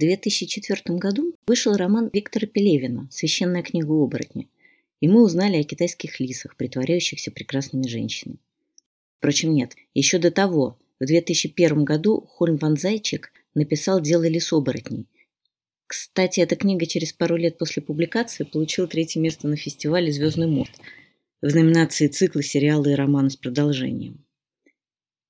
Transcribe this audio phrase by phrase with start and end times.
[0.00, 4.46] 2004 году вышел роман Виктора Пелевина «Священная книга оборотня»,
[5.00, 8.38] и мы узнали о китайских лисах, притворяющихся прекрасными женщинами.
[9.18, 15.06] Впрочем, нет, еще до того, в 2001 году Хольм Ван Зайчик написал «Дело лис-оборотней».
[15.86, 20.72] Кстати, эта книга через пару лет после публикации получила третье место на фестивале «Звездный мост»
[21.42, 24.24] в номинации циклы, сериалы и романы с продолжением.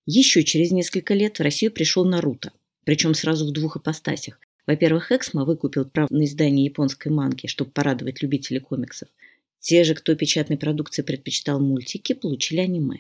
[0.07, 2.52] Еще через несколько лет в Россию пришел Наруто,
[2.84, 4.39] причем сразу в двух ипостасях
[4.70, 9.09] во-первых, Эксмо выкупил право на издание японской манги, чтобы порадовать любителей комиксов.
[9.59, 12.98] Те же, кто печатной продукции предпочитал мультики, получили аниме.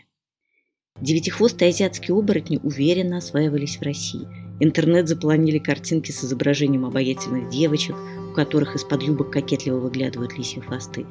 [1.00, 4.26] Девятихвостые азиатские оборотни уверенно осваивались в России.
[4.58, 7.94] Интернет заполонили картинки с изображением обаятельных девочек,
[8.30, 11.06] у которых из-под юбок кокетливо выглядывают лисьи хвосты.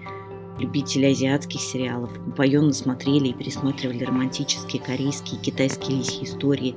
[0.59, 6.75] Любители азиатских сериалов упоенно смотрели и пересматривали романтические корейские и китайские лисьи истории,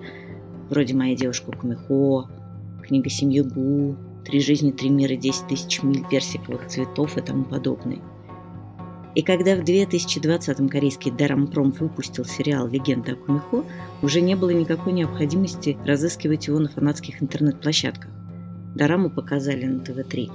[0.70, 2.30] вроде «Моя девушка Кумихо»,
[2.82, 8.00] книга семьи Гу, «Три жизни, три мира, десять тысяч миль персиковых цветов» и тому подобное.
[9.14, 13.64] И когда в 2020-м корейский Дарампром выпустил сериал «Легенда о Кумихо»,
[14.00, 18.10] уже не было никакой необходимости разыскивать его на фанатских интернет-площадках.
[18.74, 20.30] Дораму показали на ТВ-3.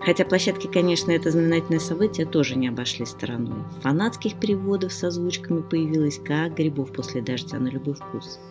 [0.00, 3.64] Хотя площадки, конечно, это знаменательное событие тоже не обошли стороной.
[3.82, 8.38] Фанатских переводов с озвучками появилось как грибов после дождя на любой вкус–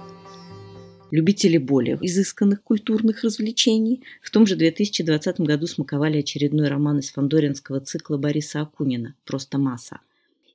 [1.13, 7.81] Любители более изысканных культурных развлечений в том же 2020 году смаковали очередной роман из фандоринского
[7.81, 9.99] цикла Бориса Акунина «Просто масса».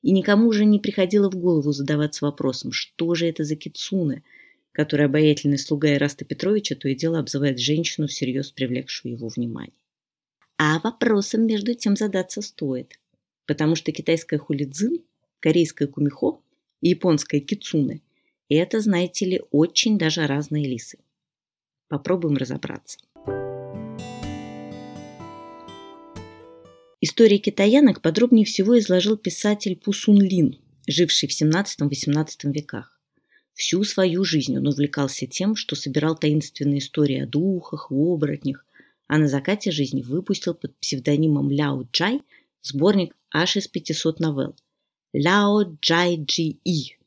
[0.02, 4.24] И никому уже не приходило в голову задаваться вопросом, что же это за кицуны,
[4.72, 9.78] который обаятельный слуга Ираста Петровича то и дело обзывает женщину, всерьез привлекшую его внимание.
[10.56, 12.98] А вопросом между тем задаться стоит,
[13.46, 15.04] потому что китайская хулидзин,
[15.38, 16.40] корейская кумихо
[16.80, 18.02] и японская кицуны
[18.48, 20.98] и это, знаете ли, очень даже разные лисы.
[21.88, 22.98] Попробуем разобраться.
[27.00, 33.00] Истории китаянок подробнее всего изложил писатель Пусун Лин, живший в 17-18 веках.
[33.54, 38.64] Всю свою жизнь он увлекался тем, что собирал таинственные истории о духах, оборотнях,
[39.06, 42.22] а на закате жизни выпустил под псевдонимом Ляо Джай
[42.62, 44.56] сборник аж из 500 новелл
[45.12, 46.97] «Ляо Джай Джи И»,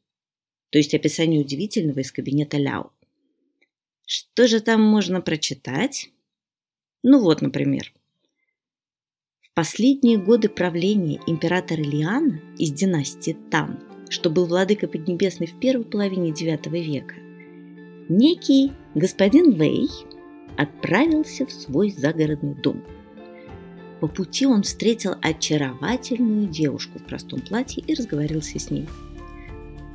[0.71, 2.91] то есть описание удивительного из кабинета Ляо.
[4.05, 6.09] Что же там можно прочитать?
[7.03, 7.93] Ну вот, например.
[9.41, 15.83] В последние годы правления императора Лиана из династии Тан, что был владыка Поднебесной в первой
[15.83, 17.15] половине IX века,
[18.07, 19.89] некий господин Вэй
[20.57, 22.81] отправился в свой загородный дом.
[23.99, 28.87] По пути он встретил очаровательную девушку в простом платье и разговорился с ней–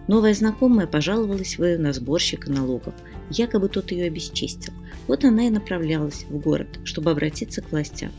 [0.09, 2.95] Новая знакомая пожаловалась в на сборщика налогов.
[3.31, 4.73] Якобы тот ее обесчестил.
[5.09, 8.13] Вот она и направлялась в город, чтобы обратиться к властям.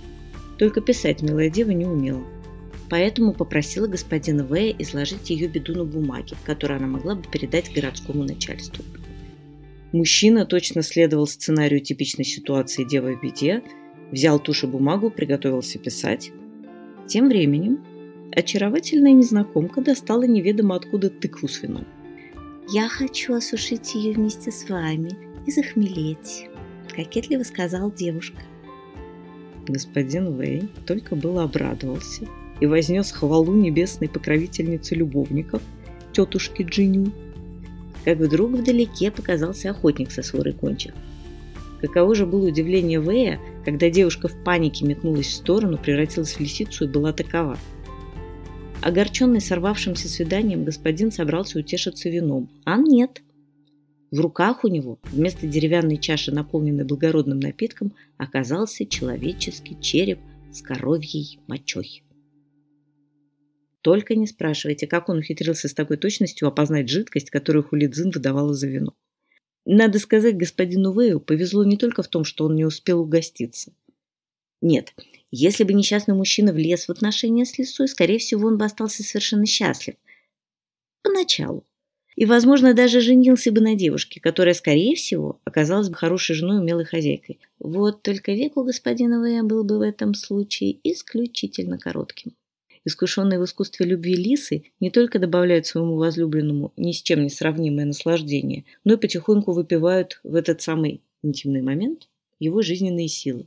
[0.58, 2.24] Только писать милая дева не умела.
[2.90, 4.56] Поэтому попросила господина В.
[4.80, 8.84] изложить ее беду на бумаге, которую она могла бы передать городскому начальству.
[9.92, 13.64] Мужчина точно следовал сценарию типичной ситуации девы в беде,
[14.12, 16.32] взял тушь и бумагу, приготовился писать.
[17.08, 17.86] Тем временем
[18.38, 21.86] очаровательная незнакомка достала неведомо откуда тыкву с вином.
[22.70, 25.18] «Я хочу осушить ее вместе с вами
[25.48, 26.48] и захмелеть»,–
[26.96, 28.38] кокетливо сказал девушка.
[29.68, 32.28] Господин Вэй только было обрадовался
[32.60, 35.62] и вознес хвалу небесной покровительницы любовников,
[36.14, 37.12] тетушки Джиню,
[38.06, 40.94] как вдруг вдалеке показался охотник со сворой кончих.
[41.82, 46.86] Каково же было удивление Вэя, когда девушка в панике метнулась в сторону, превратилась в лисицу
[46.86, 47.58] и была такова–
[48.82, 52.50] Огорченный сорвавшимся свиданием, господин собрался утешиться вином.
[52.64, 53.22] А нет.
[54.12, 60.20] В руках у него вместо деревянной чаши, наполненной благородным напитком, оказался человеческий череп
[60.52, 62.04] с коровьей мочой.
[63.82, 68.68] Только не спрашивайте, как он ухитрился с такой точностью опознать жидкость, которую Хулидзин выдавала за
[68.68, 68.94] вино.
[69.66, 73.74] Надо сказать, господину Вэю повезло не только в том, что он не успел угоститься.
[74.62, 74.94] Нет,
[75.32, 79.46] если бы несчастный мужчина влез в отношения с лисой, скорее всего, он бы остался совершенно
[79.46, 79.96] счастлив.
[81.04, 81.64] Поначалу.
[82.16, 86.60] И, возможно, даже женился бы на девушке, которая, скорее всего, оказалась бы хорошей женой и
[86.62, 87.40] умелой хозяйкой.
[87.60, 92.34] Вот только век у господина В был бы в этом случае исключительно коротким.
[92.86, 97.86] Искушенные в искусстве любви лисы не только добавляют своему возлюбленному ни с чем не сравнимое
[97.86, 102.08] наслаждение, но и потихоньку выпивают в этот самый интимный момент
[102.40, 103.46] его жизненные силы.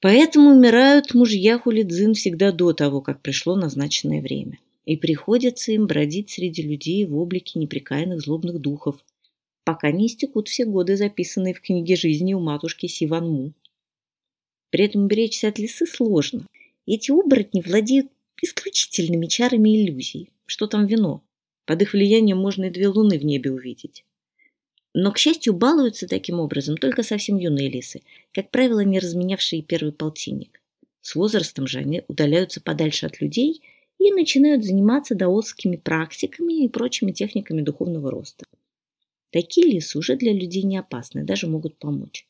[0.00, 4.58] Поэтому умирают мужья хулидзин всегда до того, как пришло назначенное время.
[4.86, 9.04] И приходится им бродить среди людей в облике непрекаянных злобных духов,
[9.64, 13.52] пока не истекут все годы, записанные в книге жизни у матушки Сиванму.
[14.70, 16.46] При этом уберечься от лисы сложно.
[16.86, 18.10] Эти оборотни владеют
[18.40, 20.30] исключительными чарами иллюзий.
[20.46, 21.22] Что там вино?
[21.66, 24.04] Под их влиянием можно и две луны в небе увидеть.
[24.92, 28.02] Но, к счастью, балуются таким образом только совсем юные лисы,
[28.32, 30.60] как правило, не разменявшие первый полтинник.
[31.00, 33.62] С возрастом же они удаляются подальше от людей
[33.98, 38.44] и начинают заниматься даосскими практиками и прочими техниками духовного роста.
[39.30, 42.26] Такие лисы уже для людей не опасны, даже могут помочь.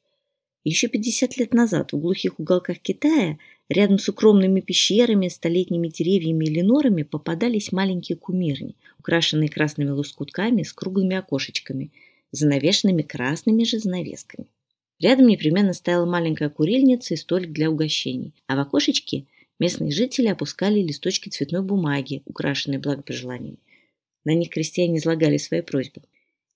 [0.63, 3.39] Еще 50 лет назад в глухих уголках Китая
[3.71, 10.75] рядом с укромными пещерами, столетними деревьями или норами попадались маленькие кумирни, украшенные красными лоскутками с
[10.75, 11.93] круглыми окошечками,
[12.33, 14.47] занавешенными красными же занавесками.
[15.01, 19.27] Рядом непременно стояла маленькая курильница и столик для угощений, а в окошечке
[19.59, 23.59] местные жители опускали листочки цветной бумаги, украшенные благопожеланиями.
[24.25, 26.03] На них крестьяне излагали свои просьбы.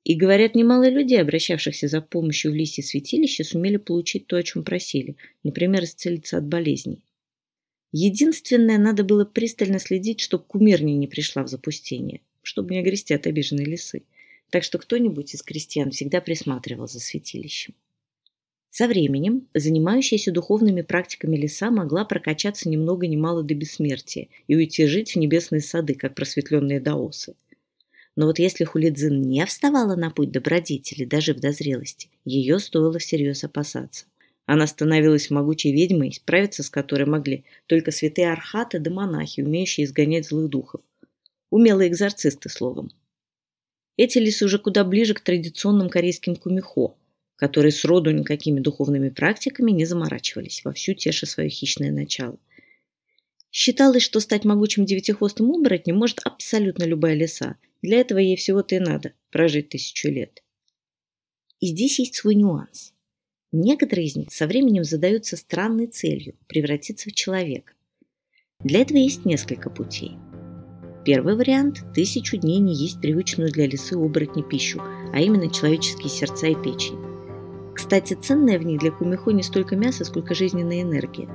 [0.05, 4.63] И, говорят, немало людей, обращавшихся за помощью в лисе святилища, сумели получить то, о чем
[4.63, 7.03] просили, например, исцелиться от болезней.
[7.91, 13.27] Единственное, надо было пристально следить, чтобы кумирня не пришла в запустение, чтобы не огрести от
[13.27, 14.03] обиженной лисы.
[14.55, 17.75] Так что кто-нибудь из крестьян всегда присматривал за святилищем.
[18.71, 24.55] Со временем занимающаяся духовными практиками лиса могла прокачаться ни много ни мало до бессмертия и
[24.55, 27.35] уйти жить в небесные сады, как просветленные даосы.
[28.15, 33.43] Но вот если Хулидзин не вставала на путь добродетели даже в дозрелости, ее стоило всерьез
[33.43, 34.05] опасаться.
[34.47, 40.29] Она становилась могучей ведьмой, справиться с которой могли только святые архаты да монахи, умеющие изгонять
[40.29, 40.81] злых духов.
[41.51, 42.93] Умелые экзорцисты, словом.
[43.97, 46.95] Эти лисы уже куда ближе к традиционным корейским кумихо,
[47.37, 52.39] которые сроду никакими духовными практиками не заморачивались, вовсю теша свое хищное начало.
[53.53, 58.81] Считалось, что стать могучим девятихвостым оборотнем может абсолютно любая лиса, для этого ей всего-то и
[58.81, 60.43] надо прожить тысячу лет.
[61.61, 62.93] И здесь есть свой нюанс.
[63.53, 67.75] Некоторые из них со временем задаются странной целью– превратиться в человека.
[68.59, 70.17] Для этого есть несколько путей.
[71.05, 74.81] Первый вариант– тысячу дней не есть привычную для лисы оборотни пищу,
[75.13, 76.99] а именно человеческие сердца и печень.
[77.75, 81.29] Кстати, ценная в ней для кумихо не столько мясо, сколько жизненная энергия.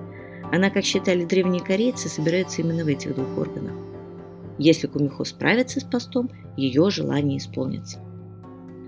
[0.52, 3.74] Она, как считали древние корейцы, собирается именно в этих двух органах.
[4.58, 8.00] Если Кумихо справится с постом, ее желание исполнится.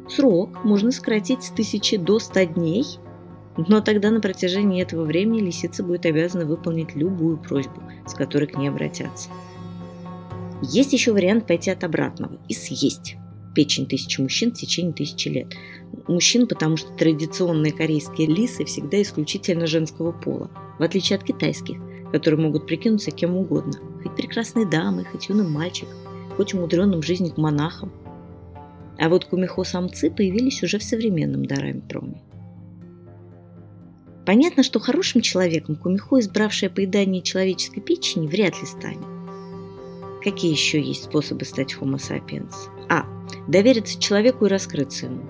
[0.10, 2.84] Срок можно сократить с тысячи до ста дней,
[3.56, 8.58] но тогда на протяжении этого времени лисица будет обязана выполнить любую просьбу, с которой к
[8.58, 9.30] ней обратятся.
[10.62, 13.16] Есть еще вариант пойти от обратного и съесть
[13.54, 15.54] печень тысячи мужчин в течение тысячи лет.
[16.08, 20.50] Мужчин, потому что традиционные корейские лисы всегда исключительно женского пола,
[20.80, 21.78] в отличие от китайских,
[22.12, 23.74] которые могут прикинуться кем угодно,
[24.04, 25.98] хоть прекрасной дамой, хоть юным мальчиком,
[26.38, 27.92] хоть умудренным жизнью к монахам.
[28.98, 32.22] А вот кумихо-самцы появились уже в современном Дараме-проме.
[34.26, 39.21] Понятно, что хорошим человеком кумихо, избравшее поедание человеческой печени, вряд ли станет.
[40.24, 42.54] Какие еще есть способы стать homo sapiens?
[42.90, 43.06] А.
[43.48, 45.28] Довериться человеку и раскрыться ему.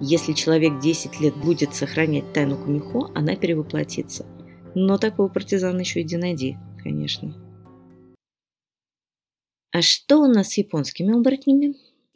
[0.00, 4.26] Если человек 10 лет будет сохранять тайну кумихо, она перевоплотится.
[4.74, 7.32] Но такого партизана еще и найди, конечно.
[9.70, 11.74] А что у нас с японскими оборотнями?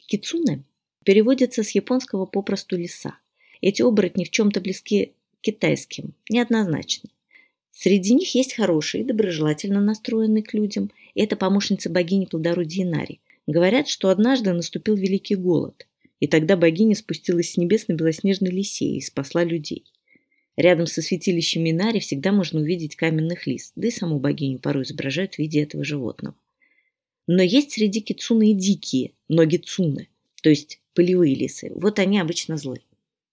[0.09, 0.63] Кицуне
[1.05, 3.15] переводится с японского попросту лиса.
[3.61, 7.09] Эти оборотни в чем-то близки к китайским, неоднозначно.
[7.71, 10.91] Среди них есть хорошие, доброжелательно настроенные к людям.
[11.15, 13.19] Это помощница богини плодородия Нари.
[13.47, 15.87] Говорят, что однажды наступил великий голод,
[16.19, 19.85] и тогда богиня спустилась с небес на белоснежной лисе и спасла людей.
[20.59, 25.35] Рядом со святилищем Минари всегда можно увидеть каменных лис, да и саму богиню порой изображают
[25.35, 26.35] в виде этого животного.
[27.27, 30.09] Но есть среди кицуны и дикие, но гицуны,
[30.41, 31.71] то есть полевые лисы.
[31.73, 32.81] Вот они обычно злы.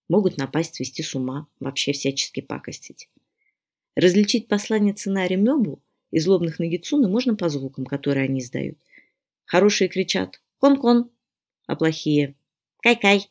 [0.09, 3.09] Могут напасть, свести с ума, вообще всячески пакостить.
[3.97, 8.79] Различить послание Цинари Мёбу и злобных нагицуны можно по звукам, которые они издают.
[9.47, 11.11] Хорошие кричат «кон-кон»,
[11.67, 12.37] а плохие
[12.83, 13.31] «кай-кай».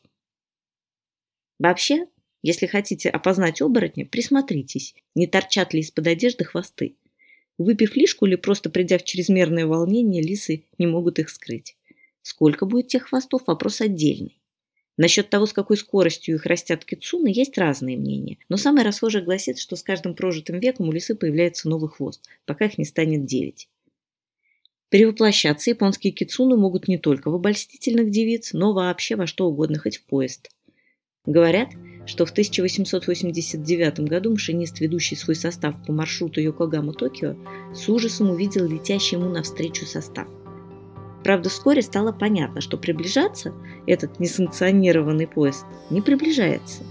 [1.60, 2.08] Вообще,
[2.42, 6.96] если хотите опознать оборотня, присмотритесь, не торчат ли из-под одежды хвосты.
[7.58, 11.76] Выпив лишку или просто придя в чрезмерное волнение, лисы не могут их скрыть.
[12.22, 14.35] Сколько будет тех хвостов– вопрос отдельный.
[14.96, 18.38] Насчет того, с какой скоростью их растят кицуны, есть разные мнения.
[18.48, 22.64] Но самое расхожее гласит, что с каждым прожитым веком у лисы появляется новый хвост, пока
[22.64, 23.68] их не станет девять.
[24.88, 29.98] Перевоплощаться японские кицуны могут не только в обольстительных девиц, но вообще во что угодно, хоть
[29.98, 30.50] в поезд.
[31.26, 31.70] Говорят,
[32.06, 39.18] что в 1889 году машинист, ведущий свой состав по маршруту Йокогама-Токио, с ужасом увидел летящий
[39.18, 40.28] ему навстречу состав.
[41.26, 43.52] Правда, вскоре стало понятно, что приближаться
[43.84, 46.84] этот несанкционированный поезд не приближается.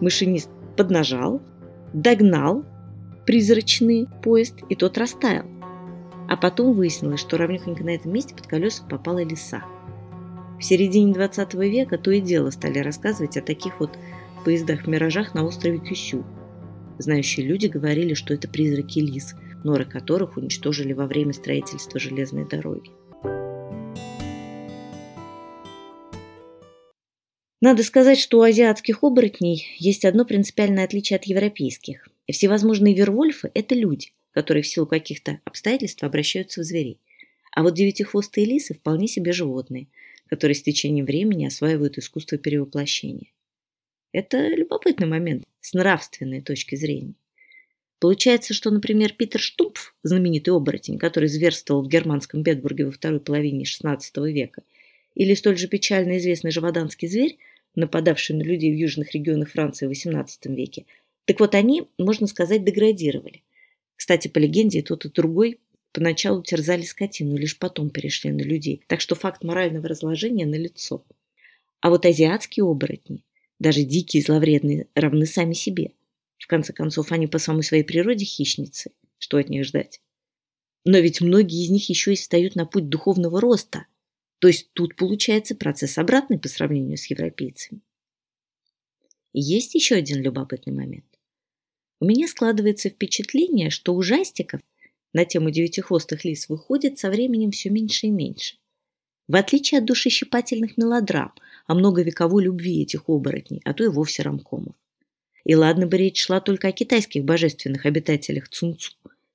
[0.00, 1.42] Машинист поднажал,
[1.92, 2.64] догнал
[3.26, 5.44] призрачный поезд, и тот растаял.
[6.28, 9.64] А потом выяснилось, что равнехонько на этом месте под колеса попала лиса.
[10.60, 13.98] В середине 20 века то и дело стали рассказывать о таких вот
[14.44, 16.22] поездах-миражах на острове Кюсю.
[16.98, 19.34] Знающие люди говорили, что это призраки лис,
[19.64, 22.92] норы которых уничтожили во время строительства железной дороги.
[27.62, 32.08] Надо сказать, что у азиатских оборотней есть одно принципиальное отличие от европейских.
[32.28, 36.98] Всевозможные вервольфы– это люди, которые в силу каких-то обстоятельств обращаются в зверей.
[37.52, 39.86] А вот девятихвостые лисы вполне себе животные,
[40.26, 43.30] которые с течением времени осваивают искусство перевоплощения.
[44.10, 47.14] Это любопытный момент с нравственной точки зрения.
[48.00, 53.62] Получается, что, например, Питер Штумпф, знаменитый оборотень, который зверствовал в германском Бетбурге во второй половине
[53.62, 54.00] XVI
[54.32, 54.64] века,
[55.14, 57.38] или столь же печально известный живоданский зверь,
[57.74, 60.86] нападавший на людей в южных регионах Франции в XVIII веке.
[61.24, 63.42] Так вот, они, можно сказать, деградировали.
[63.96, 65.60] Кстати, по легенде, тот, и другой
[65.92, 68.82] поначалу терзали скотину, лишь потом перешли на людей.
[68.88, 71.04] Так что факт морального разложения налицо.
[71.80, 73.24] А вот азиатские оборотни,
[73.58, 75.92] даже дикие и зловредные, равны сами себе.
[76.38, 78.90] В конце концов, они по самой своей природе хищницы.
[79.18, 80.00] Что от них ждать?
[80.84, 83.86] Но ведь многие из них еще и встают на путь духовного роста–
[84.42, 87.80] то есть тут получается процесс обратный по сравнению с европейцами.
[89.32, 91.06] Есть еще один любопытный момент.
[92.00, 94.60] У меня складывается впечатление, что ужастиков
[95.12, 98.56] на тему девятихвостых лис выходит со временем все меньше и меньше.
[99.28, 101.32] В отличие от душещипательных мелодрам
[101.68, 104.74] о многовековой любви этих оборотней, а то и вовсе рамкомов.
[105.44, 108.90] И ладно бы речь шла только о китайских божественных обитателях Цунцу,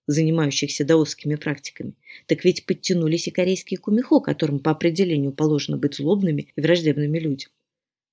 [0.07, 1.93] занимающихся даосскими практиками,
[2.25, 7.51] так ведь подтянулись и корейские кумихо, которым по определению положено быть злобными и враждебными людям.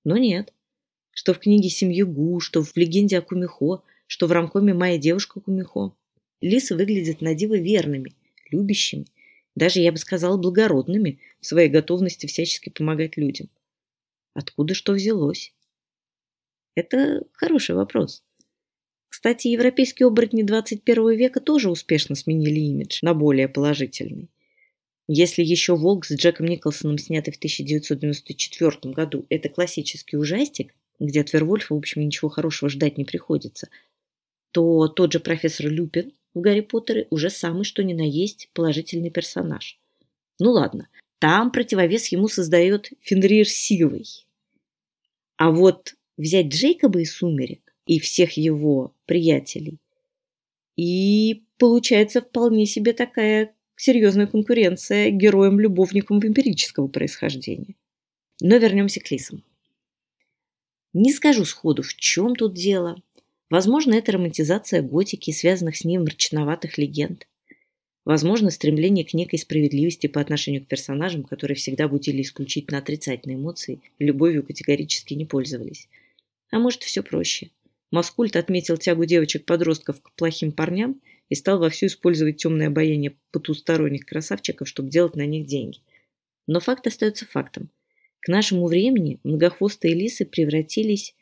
[0.03, 0.53] Но нет.
[1.11, 5.39] Что в книге «Семьи Гу», что в легенде о кумихо, что в рамкоме «Моя девушка
[5.39, 5.93] кумихо».
[6.41, 8.13] Лисы выглядят на диво верными,
[8.51, 9.05] любящими,
[9.55, 13.49] даже, я бы сказала, благородными в своей готовности всячески помогать людям.
[14.33, 15.53] Откуда что взялось?
[16.75, 18.24] Это хороший вопрос.
[19.15, 24.29] Кстати, европейские оборотни 21 века тоже успешно сменили имидж на более положительный.
[25.07, 31.31] Если еще «Волк» с Джеком Николсоном, снятый в 1994 году, это классический ужастик, где от
[31.31, 33.69] Вервольфа, в общем, ничего хорошего ждать не приходится,
[34.51, 39.11] то тот же профессор Люпин в «Гарри Поттере» уже самый что ни на есть положительный
[39.11, 39.79] персонаж.
[40.41, 44.27] Ну ладно, там противовес ему создает Фенрир Силой.
[45.37, 49.77] А вот взять Джейкоба из «Сумерек» и всех его приятелей.
[50.75, 57.75] И получается вполне себе такая серьезная конкуренция героям-любовникам вампирического происхождения.
[58.41, 59.43] Но вернемся к лисам.
[60.93, 63.01] Не скажу сходу, в чем тут дело.
[63.49, 67.27] Возможно, это романтизация готики и связанных с ней мрачноватых легенд.
[68.05, 73.81] Возможно, стремление к некой справедливости по отношению к персонажам, которые всегда будили исключительно отрицательные эмоции
[73.97, 75.87] и любовью категорически не пользовались.
[76.51, 77.49] А может, все проще–
[77.95, 80.99] Маскульт отметил тягу девочек-подростков к плохим парням
[81.29, 85.79] и стал вовсю использовать темное обаяние потусторонних красавчиков, чтобы делать на них деньги.
[86.45, 87.69] Но факт остается фактом.
[88.19, 91.15] К нашему времени многохвостые лисы превратились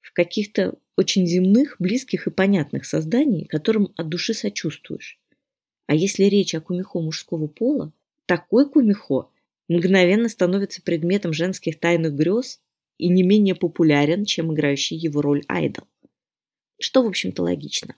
[0.00, 5.18] в каких-то очень земных, близких и понятных созданий, которым от души сочувствуешь.
[5.88, 7.92] А если речь о кумихо мужского пола,
[8.26, 9.30] такой кумихо
[9.66, 12.60] мгновенно становится предметом женских тайных грез
[12.98, 15.86] и не менее популярен, чем играющий его роль айдол.
[16.80, 17.94] Что, в общем-то, логично.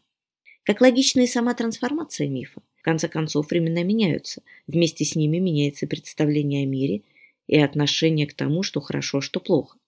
[0.62, 2.62] Как логична и сама трансформация мифа.
[2.76, 4.42] В конце концов, времена меняются.
[4.66, 7.02] Вместе с ними меняется представление о мире
[7.46, 9.78] и отношение к тому, что хорошо, а что плохо.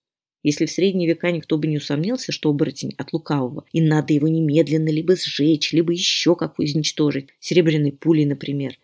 [0.42, 4.26] Если в средние века никто бы не усомнился, что оборотень от лукавого, и надо его
[4.26, 8.76] немедленно либо сжечь, либо еще какую изничтожить, серебряной пулей, например.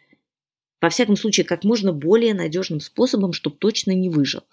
[0.81, 4.43] Во всяком случае, как можно более надежным способом, чтобы точно не выжил–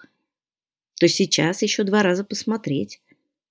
[1.00, 3.02] то сейчас еще два раза посмотреть.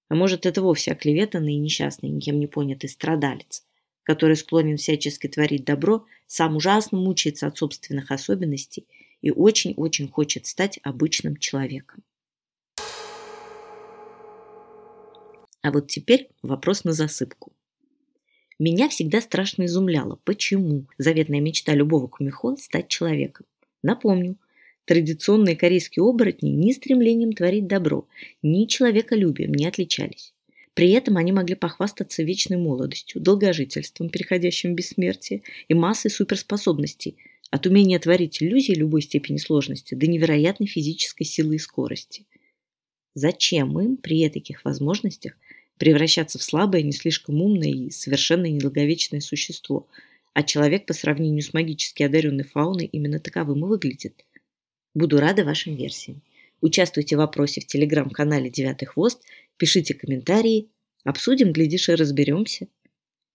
[0.09, 3.65] А может, это вовсе оклеветанный и несчастный, никем не понятый страдалец,
[4.03, 8.87] который склонен всячески творить добро, сам ужасно мучается от собственных особенностей
[9.21, 12.03] и очень-очень хочет стать обычным человеком.
[15.63, 17.53] А вот теперь вопрос на засыпку.
[18.59, 23.47] Меня всегда страшно изумляло, почему заветная мечта любого кумихо– стать человеком.
[23.83, 24.37] Напомню,
[24.85, 28.07] Традиционные корейские оборотни ни стремлением творить добро,
[28.43, 30.35] ни человеколюбием не отличались.
[30.75, 37.17] При этом они могли похвастаться вечной молодостью, долгожительством, переходящим в бессмертие, и массой суперспособностей,
[37.50, 42.26] от умения творить иллюзии любой степени сложности до невероятной физической силы и скорости.
[43.14, 45.35] Зачем им при таких возможностях
[45.79, 49.87] превращаться в слабое, не слишком умное и совершенно недолговечное существо.
[50.33, 54.25] А человек по сравнению с магически одаренной фауной именно таковым и выглядит.
[54.95, 56.23] Буду рада вашим версиям.
[56.61, 59.23] Участвуйте в опросе в телеграм-канале «Девятый хвост»,
[59.57, 60.71] пишите комментарии,
[61.05, 62.69] обсудим, глядишь и разберемся.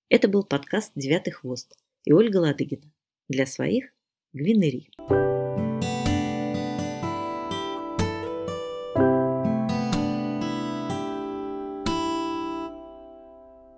[0.10, 2.92] Это был подкаст «Девятый хвост» и Ольга Ладыгина.
[3.28, 3.94] Для своих–
[4.34, 4.89] Гвинери.